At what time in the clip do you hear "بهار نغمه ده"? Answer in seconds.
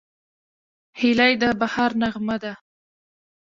1.59-2.53